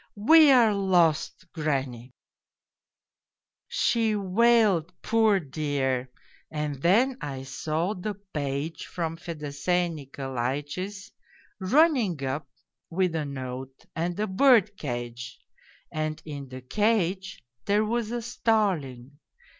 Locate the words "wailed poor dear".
4.15-6.09